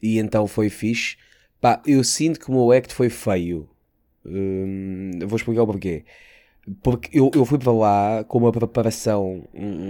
E 0.01 0.17
então 0.19 0.47
foi 0.47 0.69
fixe. 0.69 1.17
Pá, 1.61 1.81
eu 1.85 2.03
sinto 2.03 2.39
que 2.39 2.49
o 2.49 2.53
meu 2.53 2.71
act 2.71 2.93
foi 2.93 3.09
feio. 3.09 3.69
Hum, 4.25 5.11
vou 5.27 5.37
explicar 5.37 5.63
o 5.63 5.67
porquê. 5.67 6.03
Porque 6.83 7.09
eu, 7.17 7.31
eu 7.33 7.43
fui 7.45 7.57
para 7.57 7.71
lá 7.71 8.23
com 8.23 8.37
uma 8.37 8.51
preparação 8.51 9.47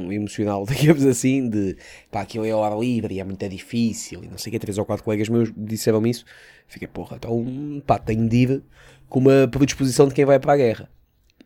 emocional, 0.09 0.65
digamos 0.69 1.05
assim, 1.05 1.49
de 1.49 1.77
pá, 2.09 2.21
aquilo 2.21 2.45
é 2.45 2.51
ar 2.51 2.77
livre 2.77 3.15
e 3.15 3.19
é 3.19 3.23
muito 3.23 3.47
difícil, 3.49 4.23
e 4.23 4.27
não 4.27 4.37
sei 4.37 4.49
o 4.49 4.53
que, 4.53 4.59
três 4.59 4.77
ou 4.77 4.85
quatro 4.85 5.03
colegas 5.03 5.27
meus 5.29 5.51
disseram-me 5.55 6.09
isso. 6.09 6.25
Fiquei, 6.67 6.87
porra, 6.87 7.17
então 7.17 7.83
pá, 7.85 7.99
tenho 7.99 8.27
de 8.27 8.37
ir 8.37 8.63
com 9.09 9.19
uma 9.19 9.47
predisposição 9.49 10.07
de 10.07 10.13
quem 10.13 10.25
vai 10.25 10.39
para 10.39 10.53
a 10.53 10.57
guerra. 10.57 10.89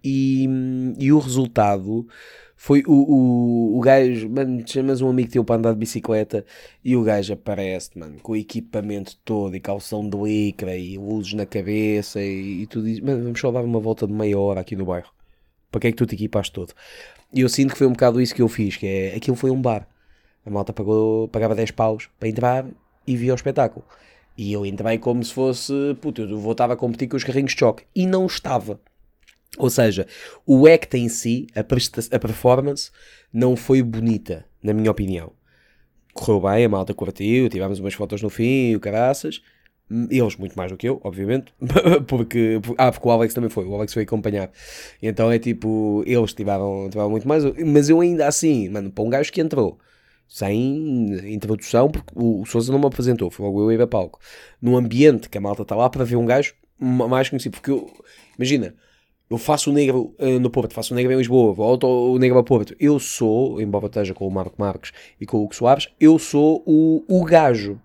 E, 0.05 0.47
e 0.99 1.11
o 1.11 1.17
resultado 1.17 2.07
foi 2.55 2.83
o, 2.85 2.93
o, 2.93 3.77
o 3.77 3.81
gajo, 3.81 4.29
mano, 4.29 4.63
chamas 4.65 5.01
um 5.01 5.09
amigo 5.09 5.31
teu 5.31 5.43
para 5.43 5.55
andar 5.55 5.73
de 5.73 5.79
bicicleta 5.79 6.45
e 6.83 6.95
o 6.95 7.03
gajo 7.03 7.33
aparece, 7.33 7.97
mano, 7.97 8.19
com 8.21 8.33
o 8.33 8.35
equipamento 8.35 9.17
todo 9.25 9.55
e 9.55 9.59
calção 9.59 10.07
de 10.07 10.15
licra 10.15 10.75
e 10.77 10.95
luzes 10.97 11.33
na 11.33 11.45
cabeça 11.45 12.21
e, 12.21 12.61
e 12.61 12.67
tu 12.67 12.83
dizes, 12.83 13.01
mano, 13.01 13.23
vamos 13.23 13.39
só 13.39 13.51
dar 13.51 13.63
uma 13.63 13.79
volta 13.79 14.05
de 14.05 14.13
meia 14.13 14.37
hora 14.37 14.61
aqui 14.61 14.75
no 14.75 14.85
bairro. 14.85 15.09
Para 15.71 15.81
que 15.81 15.87
é 15.87 15.91
que 15.91 15.97
tu 15.97 16.05
te 16.05 16.13
equipaste 16.15 16.53
todo? 16.53 16.73
E 17.33 17.41
eu 17.41 17.49
sinto 17.49 17.71
que 17.73 17.77
foi 17.79 17.87
um 17.87 17.91
bocado 17.91 18.21
isso 18.21 18.33
que 18.35 18.41
eu 18.41 18.47
fiz, 18.47 18.77
que 18.77 18.85
é, 18.85 19.15
aquilo 19.15 19.35
foi 19.35 19.49
um 19.49 19.61
bar. 19.61 19.87
A 20.45 20.49
malta 20.51 20.71
pagou, 20.71 21.27
pagava 21.29 21.55
10 21.55 21.71
paus 21.71 22.09
para 22.19 22.29
entrar 22.29 22.65
e 23.07 23.17
via 23.17 23.33
o 23.33 23.35
espetáculo. 23.35 23.83
E 24.37 24.53
eu 24.53 24.65
entrei 24.65 24.97
como 24.99 25.23
se 25.23 25.33
fosse, 25.33 25.73
puto, 25.99 26.21
eu 26.21 26.37
voltava 26.37 26.73
a 26.73 26.77
competir 26.77 27.07
com 27.07 27.17
os 27.17 27.23
carrinhos 27.23 27.53
de 27.53 27.59
choque. 27.59 27.85
E 27.95 28.05
não 28.05 28.25
estava. 28.27 28.79
Ou 29.57 29.69
seja, 29.69 30.05
o 30.45 30.67
act 30.67 30.97
em 30.97 31.07
si, 31.07 31.47
a, 31.55 31.61
a 31.61 32.19
performance, 32.19 32.91
não 33.31 33.55
foi 33.55 33.81
bonita, 33.81 34.45
na 34.61 34.73
minha 34.73 34.91
opinião. 34.91 35.31
Correu 36.13 36.41
bem, 36.41 36.65
a 36.65 36.69
malta 36.69 36.93
curtiu, 36.93 37.49
tivemos 37.49 37.79
umas 37.79 37.93
fotos 37.93 38.21
no 38.21 38.29
fim, 38.29 38.75
o 38.75 38.79
caraças. 38.79 39.41
Eles 40.09 40.35
muito 40.37 40.57
mais 40.57 40.71
do 40.71 40.77
que 40.77 40.89
eu, 40.89 40.99
obviamente, 41.03 41.53
porque, 42.07 42.59
ah, 42.77 42.91
porque 42.91 43.07
o 43.07 43.11
Alex 43.11 43.33
também 43.35 43.51
foi, 43.51 43.65
o 43.65 43.75
Alex 43.75 43.93
foi 43.93 44.03
acompanhar. 44.03 44.51
Então 45.01 45.31
é 45.31 45.37
tipo, 45.37 46.03
eles 46.07 46.33
tiveram, 46.33 46.89
tiveram 46.89 47.09
muito 47.09 47.27
mais, 47.27 47.43
mas 47.63 47.87
eu 47.87 48.01
ainda 48.01 48.27
assim, 48.27 48.67
mano, 48.69 48.91
para 48.91 49.03
um 49.03 49.09
gajo 49.09 49.31
que 49.31 49.39
entrou 49.39 49.77
sem 50.27 51.31
introdução, 51.31 51.89
porque 51.89 52.11
o, 52.15 52.41
o 52.41 52.45
Souza 52.45 52.71
não 52.71 52.79
me 52.79 52.87
apresentou, 52.87 53.29
foi 53.29 53.45
logo 53.45 53.61
eu 53.61 53.71
ir 53.71 53.81
a 53.81 53.87
palco. 53.87 54.19
Num 54.61 54.75
ambiente 54.75 55.29
que 55.29 55.37
a 55.37 55.41
malta 55.41 55.61
está 55.61 55.75
lá 55.75 55.89
para 55.89 56.03
ver 56.03 56.15
um 56.15 56.25
gajo 56.25 56.55
mais 56.79 57.29
conhecido, 57.29 57.51
porque 57.53 57.71
eu, 57.71 57.91
imagina, 58.37 58.75
eu 59.29 59.37
faço 59.37 59.71
o 59.71 59.73
negro 59.73 60.13
uh, 60.19 60.39
no 60.39 60.49
Porto, 60.49 60.73
faço 60.73 60.93
o 60.93 60.95
negro 60.95 61.11
em 61.11 61.17
Lisboa, 61.17 61.53
volto 61.53 61.87
o 61.87 62.17
negro 62.19 62.37
ao 62.37 62.43
Porto. 62.43 62.75
Eu 62.79 62.99
sou, 62.99 63.59
embora 63.59 63.87
esteja 63.87 64.13
com 64.13 64.27
o 64.27 64.31
Marco 64.31 64.55
Marques 64.57 64.91
e 65.19 65.25
com 65.25 65.37
o 65.37 65.43
Hugo 65.43 65.55
Soares, 65.55 65.89
eu 65.99 66.19
sou 66.19 66.63
o, 66.65 67.03
o 67.07 67.23
gajo. 67.23 67.79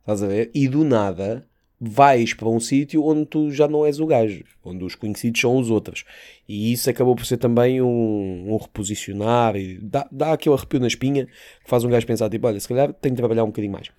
Estás 0.00 0.22
a 0.22 0.26
ver? 0.26 0.50
E 0.54 0.68
do 0.68 0.84
nada 0.84 1.46
vais 1.78 2.32
para 2.32 2.48
um 2.48 2.58
sítio 2.58 3.04
onde 3.04 3.26
tu 3.26 3.50
já 3.50 3.68
não 3.68 3.84
és 3.84 4.00
o 4.00 4.06
gajo, 4.06 4.42
onde 4.64 4.84
os 4.84 4.94
conhecidos 4.94 5.40
são 5.40 5.56
os 5.56 5.70
outros. 5.70 6.04
E 6.48 6.72
isso 6.72 6.88
acabou 6.88 7.14
por 7.14 7.26
ser 7.26 7.36
também 7.36 7.82
um, 7.82 8.52
um 8.52 8.56
reposicionar 8.56 9.56
e 9.56 9.78
dá, 9.78 10.08
dá 10.10 10.32
aquele 10.32 10.54
arrepio 10.54 10.80
na 10.80 10.86
espinha 10.86 11.26
que 11.26 11.68
faz 11.68 11.84
um 11.84 11.90
gajo 11.90 12.06
pensar, 12.06 12.30
tipo, 12.30 12.46
olha, 12.46 12.58
se 12.58 12.68
calhar 12.68 12.92
tenho 12.94 13.14
de 13.14 13.20
trabalhar 13.20 13.44
um 13.44 13.48
bocadinho 13.48 13.72
mais. 13.72 13.90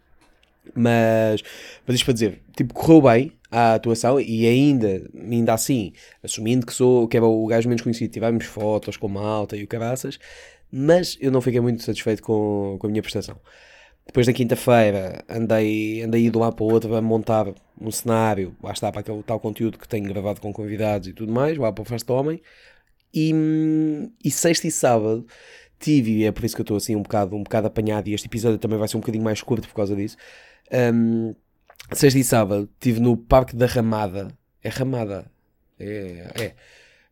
Mas, 0.76 1.42
mas 1.86 1.96
isto 1.96 2.06
para 2.06 2.14
dizer, 2.14 2.42
tipo, 2.56 2.74
correu 2.74 3.02
bem 3.02 3.32
a 3.52 3.76
atuação 3.76 4.20
e 4.20 4.46
ainda, 4.46 5.10
ainda 5.14 5.54
assim, 5.54 5.94
assumindo 6.22 6.66
que 6.66 6.74
sou, 6.74 7.08
que 7.08 7.18
era 7.18 7.26
o 7.26 7.46
gajo 7.48 7.70
menos 7.70 7.82
conhecido, 7.82 8.12
tivemos 8.12 8.46
fotos 8.46 8.98
com 8.98 9.08
malta 9.08 9.56
e 9.56 9.64
o 9.64 9.68
caraças, 9.68 10.20
mas 10.72 11.18
eu 11.22 11.32
não 11.32 11.42
fiquei 11.42 11.62
muito 11.62 11.84
satisfeito 11.84 12.22
com, 12.22 12.78
com 12.80 12.88
a 12.88 12.90
minha 12.90 13.02
prestação. 13.02 13.38
Depois 14.06 14.26
da 14.26 14.34
quinta-feira 14.34 15.24
andei, 15.30 16.02
andei 16.02 16.30
de 16.30 16.38
lá 16.38 16.52
para 16.52 16.64
o 16.64 16.72
outro 16.72 16.96
a 16.96 17.02
montar 17.02 17.54
um 17.80 17.92
cenário, 17.92 18.56
lá 18.64 18.72
está 18.72 18.92
para 18.92 19.02
aquele 19.02 19.22
tal 19.22 19.40
conteúdo 19.40 19.78
que 19.78 19.88
tenho 19.88 20.08
gravado 20.08 20.40
com 20.40 20.52
convidados 20.54 21.10
e 21.10 21.14
tudo 21.14 21.32
mais, 21.32 21.58
lá 21.58 21.72
para 21.72 21.82
o 21.82 21.86
Festa 21.86 22.14
Homem. 22.14 22.42
E, 23.14 23.32
e 24.24 24.32
sexta 24.32 24.68
e 24.68 24.72
sábado 24.72 25.26
tive, 25.80 26.20
e 26.20 26.26
é 26.26 26.32
por 26.32 26.46
isso 26.46 26.56
que 26.56 26.62
eu 26.62 26.64
estou 26.64 26.78
assim 26.78 26.96
um 26.96 27.02
bocado, 27.02 27.36
um 27.36 27.44
bocado 27.44 27.68
apanhado, 27.68 28.08
e 28.08 28.14
este 28.14 28.28
episódio 28.28 28.58
também 28.58 28.80
vai 28.80 28.88
ser 28.88 28.98
um 28.98 29.00
bocadinho 29.02 29.24
mais 29.24 29.42
curto 29.42 29.68
por 29.68 29.76
causa 29.76 29.96
disso. 29.96 30.18
Um, 30.72 31.36
sexta 31.94 32.20
e 32.20 32.24
sábado 32.24 32.70
estive 32.74 33.00
no 33.00 33.16
Parque 33.18 33.56
da 33.56 33.66
Ramada. 33.66 34.30
É 34.64 34.70
Ramada. 34.70 35.32
É, 35.80 36.32
é, 36.36 36.56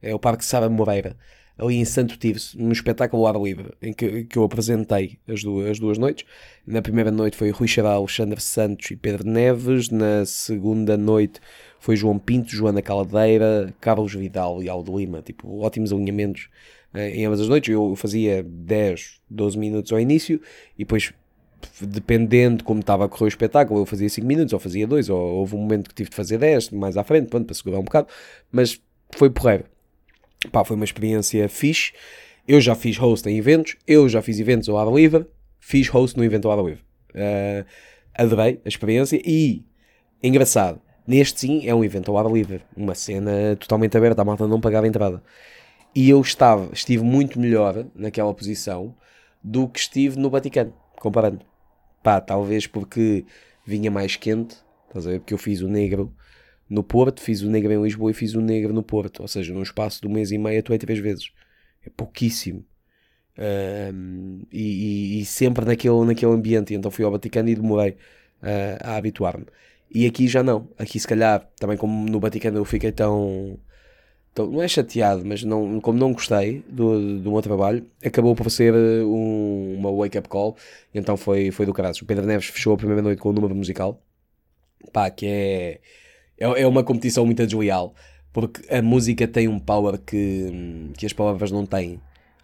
é 0.10 0.16
o 0.16 0.20
Parque 0.20 0.44
Sara 0.44 0.70
Moreira 0.70 1.16
ali 1.58 1.76
em 1.76 1.86
Santo 1.86 2.18
Tirso, 2.18 2.58
num 2.62 2.72
espetáculo 2.72 3.26
ao 3.26 3.36
ar 3.36 3.42
livre, 3.42 3.74
em 3.82 3.94
que, 3.94 4.26
que 4.26 4.38
eu 4.38 4.44
apresentei 4.44 5.18
as 5.28 5.42
duas, 5.42 5.72
as 5.72 5.80
duas 5.80 5.98
noites. 5.98 6.26
Na 6.68 6.82
primeira 6.82 7.12
noite 7.12 7.38
foi 7.38 7.50
Rui 7.50 7.68
Xaral, 7.68 8.00
Alexandre 8.00 8.42
Santos 8.42 8.92
e 8.92 8.96
Pedro 8.96 9.28
Neves. 9.28 9.90
Na 9.90 10.26
segunda 10.26 10.98
noite 10.98 11.40
foi 11.80 11.96
João 11.96 12.20
Pinto, 12.20 12.50
Joana 12.50 12.82
Caldeira, 12.82 13.74
Carlos 13.80 14.14
Vidal 14.14 14.62
e 14.62 14.70
Aldo 14.70 14.98
Lima. 14.98 15.22
Tipo, 15.22 15.60
ótimos 15.60 15.94
alinhamentos 15.94 16.50
eh, 16.94 17.12
em 17.12 17.26
ambas 17.26 17.40
as 17.40 17.48
noites. 17.48 17.74
Eu 17.74 17.96
fazia 17.96 18.44
10, 18.44 19.22
12 19.30 19.58
minutos 19.58 19.94
ao 19.94 20.00
início 20.00 20.42
e 20.76 20.80
depois 20.80 21.14
dependendo 21.82 22.58
de 22.58 22.64
como 22.64 22.80
estava 22.80 23.06
a 23.06 23.10
correr 23.10 23.26
o 23.26 23.28
espetáculo, 23.28 23.82
eu 23.82 23.86
fazia 23.86 24.10
5 24.10 24.26
minutos, 24.26 24.54
ou 24.54 24.60
fazia 24.60 24.86
2, 24.88 25.10
ou 25.10 25.20
houve 25.20 25.56
um 25.56 25.60
momento 25.60 25.90
que 25.90 25.96
tive 25.96 26.10
de 26.10 26.16
fazer 26.16 26.38
10, 26.38 26.72
mais 26.72 26.98
à 26.98 27.04
frente, 27.04 27.30
pronto, 27.30 27.46
para 27.46 27.56
segurar 27.56 27.80
um 27.80 27.84
bocado, 27.84 28.08
mas 28.52 28.80
foi 29.16 29.30
porreiro. 29.30 29.66
Pá, 30.52 30.64
foi 30.64 30.76
uma 30.76 30.86
experiência 30.86 31.48
fixe. 31.50 31.94
Eu 32.48 32.62
já 32.62 32.76
fiz 32.76 32.98
host 32.98 33.28
em 33.28 33.38
eventos, 33.38 33.76
eu 33.88 34.08
já 34.08 34.22
fiz 34.22 34.40
eventos 34.40 34.70
ao 34.70 34.78
ar 34.78 34.94
livre, 34.94 35.26
fiz 35.60 35.88
host 35.88 36.18
no 36.18 36.24
evento 36.24 36.48
ao 36.48 36.60
ar 36.60 36.64
livre. 36.64 36.84
Uh, 37.12 37.66
adorei 38.14 38.62
a 38.64 38.68
experiência 38.68 39.20
e, 39.26 39.64
engraçado, 40.22 40.80
neste 41.08 41.40
sim 41.40 41.68
é 41.68 41.74
um 41.74 41.84
evento 41.84 42.12
ao 42.12 42.18
ar 42.18 42.32
livre, 42.32 42.62
uma 42.76 42.94
cena 42.94 43.56
totalmente 43.60 43.98
aberta, 43.98 44.22
a 44.22 44.26
malta 44.26 44.48
não 44.48 44.62
pagava 44.62 44.88
entrada. 44.88 45.24
E 45.96 46.10
eu 46.10 46.22
estava, 46.22 46.70
estive 46.74 47.04
muito 47.04 47.40
melhor 47.40 47.86
naquela 47.96 48.34
posição 48.34 48.94
do 49.42 49.68
que 49.68 49.80
estive 49.80 50.20
no 50.20 50.30
Vaticano, 50.30 50.74
comparando. 51.00 51.55
Pá, 52.06 52.22
talvez 52.22 52.68
porque 52.68 53.26
vinha 53.66 53.90
mais 53.90 54.16
quente, 54.16 54.58
estás 54.88 55.08
a 55.08 55.10
ver? 55.10 55.20
Porque 55.22 55.34
eu 55.34 55.40
fiz 55.40 55.62
o 55.62 55.68
negro 55.68 56.14
no 56.70 56.84
Porto, 56.84 57.20
fiz 57.20 57.42
o 57.42 57.50
negro 57.50 57.74
em 57.74 57.82
Lisboa 57.82 58.12
e 58.12 58.14
fiz 58.14 58.36
o 58.36 58.42
negro 58.42 58.72
no 58.72 58.84
Porto. 58.84 59.22
Ou 59.24 59.28
seja, 59.28 59.52
num 59.52 59.64
espaço 59.64 60.02
de 60.02 60.08
um 60.08 60.12
mês 60.12 60.32
e 60.32 60.38
meio 60.38 60.60
atuei 60.60 60.78
três 60.78 61.00
vezes. 61.00 61.32
É 61.84 61.90
pouquíssimo. 61.90 62.64
Um, 63.40 64.42
e, 64.52 65.18
e, 65.18 65.22
e, 65.22 65.26
sempre 65.26 65.66
naquele, 65.66 66.06
naquele 66.06 66.32
ambiente. 66.32 66.76
então 66.76 66.92
fui 66.92 67.04
ao 67.04 67.12
Vaticano 67.12 67.50
e 67.50 67.56
demorei 67.56 67.94
uh, 68.44 68.78
a 68.82 68.98
habituar-me. 68.98 69.48
E 69.90 70.06
aqui 70.06 70.28
já 70.28 70.44
não. 70.44 70.70
Aqui, 70.78 71.00
se 71.00 71.08
calhar, 71.08 71.50
também 71.60 71.76
como 71.76 72.08
no 72.08 72.20
Vaticano 72.20 72.60
eu 72.60 72.66
fiquei 72.66 72.92
tão. 72.92 73.58
Tão 74.36 74.46
não 74.48 74.62
é 74.62 74.68
chateado, 74.68 75.24
mas 75.26 75.44
não, 75.44 75.80
como 75.82 75.98
não 75.98 76.14
gostei 76.14 76.64
do, 76.70 77.20
do 77.20 77.32
meu 77.32 77.42
trabalho, 77.42 77.84
acabou 78.06 78.36
por 78.36 78.52
ser 78.52 78.76
um, 78.76 79.76
uma 79.80 79.92
wake-up 79.92 80.30
call. 80.30 80.56
Então 80.94 81.18
foi, 81.18 81.50
foi 81.50 81.66
do 81.66 81.74
caralho. 81.74 81.96
O 82.00 82.06
Pedro 82.06 82.26
Neves 82.28 82.46
fechou 82.46 82.74
a 82.74 82.78
primeira 82.78 83.02
noite 83.02 83.20
com 83.20 83.30
o 83.30 83.34
número 83.34 83.56
musical. 83.56 84.00
Pá, 84.94 85.10
que 85.10 85.26
é 85.26 85.80
é, 86.38 86.62
é 86.62 86.68
uma 86.68 86.84
competição 86.84 87.26
muito 87.26 87.46
desleal, 87.46 87.94
porque 88.34 88.62
a 88.74 88.82
música 88.82 89.28
tem 89.28 89.48
um 89.48 89.60
power 89.60 89.98
que, 90.00 90.92
que 90.98 91.06
as 91.06 91.14
palavras 91.14 91.52
não 91.52 91.66
têm. 91.66 92.00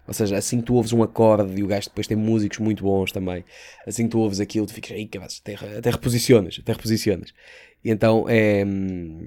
Ou 0.06 0.14
seja, 0.14 0.36
assim 0.36 0.60
tu 0.60 0.74
ouves 0.74 0.92
um 0.92 1.02
acorde 1.02 1.58
e 1.58 1.62
o 1.62 1.66
gajo 1.66 1.88
depois 1.88 2.06
tem 2.06 2.16
músicos 2.16 2.58
muito 2.58 2.82
bons 2.82 3.12
também, 3.12 3.44
assim 3.86 4.08
tu 4.08 4.18
ouves 4.18 4.40
aquilo, 4.40 4.66
tu 4.66 4.74
ficas 4.74 4.92
aí, 4.92 5.08
até, 5.14 5.54
até 5.78 5.90
reposicionas, 5.90 6.58
até 6.60 6.72
reposicionas. 6.72 7.32
E 7.84 7.90
então 7.90 8.26
é, 8.28 8.64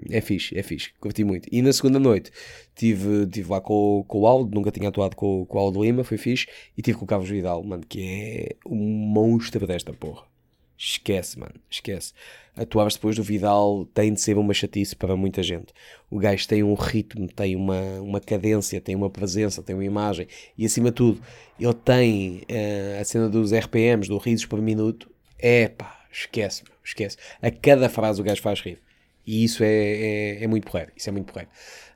é 0.09 0.21
fixe, 0.21 0.57
é 0.57 0.63
fixe, 0.63 0.91
curti 0.99 1.23
muito. 1.23 1.47
E 1.51 1.61
na 1.61 1.73
segunda 1.73 1.99
noite 1.99 2.31
tive, 2.75 3.27
tive 3.27 3.49
lá 3.49 3.59
com, 3.61 4.03
com 4.07 4.21
o 4.21 4.27
Aldo, 4.27 4.53
nunca 4.55 4.71
tinha 4.71 4.89
atuado 4.89 5.15
com, 5.15 5.45
com 5.45 5.57
o 5.57 5.61
Aldo 5.61 5.83
Lima, 5.83 6.03
foi 6.03 6.17
fixe, 6.17 6.47
e 6.77 6.81
tive 6.81 6.97
com 6.97 7.05
o 7.05 7.07
Carlos 7.07 7.29
Vidal, 7.29 7.63
mano, 7.63 7.83
que 7.87 8.01
é 8.01 8.55
um 8.65 8.75
monstro 8.75 9.67
desta 9.67 9.93
porra. 9.93 10.34
Esquece, 10.77 11.39
mano, 11.39 11.55
esquece. 11.69 12.13
Atuar 12.55 12.87
depois 12.89 13.15
do 13.15 13.23
Vidal 13.23 13.85
tem 13.93 14.13
de 14.13 14.21
ser 14.21 14.37
uma 14.37 14.53
chatice 14.53 14.95
para 14.95 15.15
muita 15.15 15.41
gente. 15.41 15.73
O 16.09 16.19
gajo 16.19 16.47
tem 16.47 16.63
um 16.63 16.73
ritmo, 16.73 17.27
tem 17.27 17.55
uma, 17.55 17.81
uma 18.01 18.19
cadência, 18.19 18.79
tem 18.81 18.95
uma 18.95 19.09
presença, 19.09 19.63
tem 19.63 19.75
uma 19.75 19.85
imagem 19.85 20.27
e 20.57 20.65
acima 20.65 20.89
de 20.89 20.95
tudo, 20.95 21.21
ele 21.59 21.73
tem 21.73 22.41
uh, 22.49 23.01
a 23.01 23.03
cena 23.03 23.29
dos 23.29 23.53
RPMs, 23.53 24.09
do 24.09 24.17
risos 24.17 24.45
por 24.45 24.61
minuto. 24.61 25.09
É 25.39 25.67
pá, 25.67 26.05
esquece, 26.11 26.63
esquece. 26.83 27.17
A 27.41 27.51
cada 27.51 27.89
frase 27.89 28.21
o 28.21 28.23
gajo 28.23 28.41
faz 28.41 28.59
rir. 28.61 28.79
E 29.25 29.43
isso 29.43 29.63
é, 29.63 29.67
é, 29.67 30.43
é, 30.43 30.47
muito 30.47 30.65
porreiro. 30.65 30.91
Isso 30.95 31.09
é 31.09 31.11
muito 31.11 31.31
porreiro. 31.31 31.49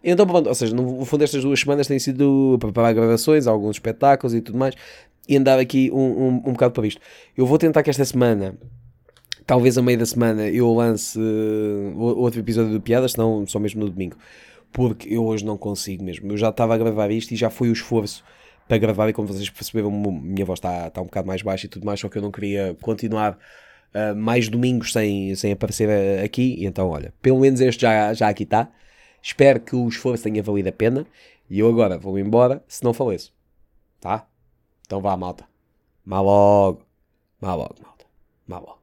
Então, 0.03 0.25
pronto, 0.25 0.47
ou 0.47 0.55
seja, 0.55 0.75
no 0.75 1.05
fundo, 1.05 1.23
estas 1.23 1.43
duas 1.43 1.59
semanas 1.59 1.87
têm 1.87 1.99
sido 1.99 2.57
preparar 2.59 2.93
gravações, 2.93 3.45
alguns 3.45 3.75
espetáculos 3.75 4.33
e 4.33 4.41
tudo 4.41 4.57
mais 4.57 4.75
e 5.29 5.37
andar 5.37 5.59
aqui 5.59 5.91
um, 5.93 5.97
um, 5.97 6.27
um 6.47 6.53
bocado 6.53 6.73
para 6.73 6.87
isto. 6.87 6.99
Eu 7.37 7.45
vou 7.45 7.59
tentar 7.59 7.83
que 7.83 7.89
esta 7.91 8.03
semana, 8.03 8.57
talvez 9.45 9.77
a 9.77 9.81
meio 9.81 9.99
da 9.99 10.05
semana, 10.05 10.49
eu 10.49 10.73
lance 10.73 11.19
uh, 11.19 11.99
outro 11.99 12.39
episódio 12.39 12.71
do 12.71 12.81
Piadas, 12.81 13.11
senão 13.11 13.45
só 13.45 13.59
mesmo 13.59 13.81
no 13.81 13.91
domingo. 13.91 14.17
Porque 14.73 15.13
eu 15.13 15.23
hoje 15.23 15.45
não 15.45 15.55
consigo 15.55 16.03
mesmo. 16.03 16.31
Eu 16.31 16.37
já 16.37 16.49
estava 16.49 16.73
a 16.73 16.77
gravar 16.79 17.11
isto 17.11 17.31
e 17.31 17.35
já 17.35 17.51
foi 17.51 17.69
o 17.69 17.73
esforço 17.73 18.23
para 18.67 18.79
gravar 18.79 19.07
e 19.09 19.13
como 19.13 19.27
vocês 19.27 19.49
perceberam, 19.49 19.91
minha 19.91 20.45
voz 20.45 20.57
está, 20.57 20.87
está 20.87 20.99
um 20.99 21.05
bocado 21.05 21.27
mais 21.27 21.43
baixa 21.43 21.67
e 21.67 21.69
tudo 21.69 21.85
mais, 21.85 21.99
só 21.99 22.09
que 22.09 22.17
eu 22.17 22.21
não 22.21 22.31
queria 22.31 22.75
continuar 22.81 23.37
uh, 23.93 24.15
mais 24.15 24.49
domingos 24.49 24.93
sem, 24.93 25.33
sem 25.35 25.51
aparecer 25.51 25.89
uh, 25.89 26.23
aqui. 26.23 26.55
E 26.59 26.65
então, 26.65 26.89
olha, 26.89 27.13
pelo 27.21 27.39
menos 27.39 27.61
este 27.61 27.81
já, 27.81 28.13
já 28.13 28.29
aqui 28.29 28.43
está. 28.43 28.71
Espero 29.21 29.59
que 29.59 29.75
o 29.75 29.87
esforço 29.87 30.23
tenha 30.23 30.41
valido 30.41 30.69
a 30.69 30.73
pena. 30.73 31.05
E 31.49 31.59
eu 31.59 31.67
agora 31.67 31.97
vou 31.97 32.17
embora 32.19 32.63
se 32.67 32.83
não 32.83 32.93
faleço. 32.93 33.33
Tá? 33.99 34.27
Então 34.85 35.01
vá, 35.01 35.15
malta. 35.17 35.45
Má 36.05 36.21
logo. 36.21 36.83
Má 37.41 37.55
logo, 37.55 37.75
malta. 37.81 38.05
Má 38.47 38.59
logo. 38.59 38.78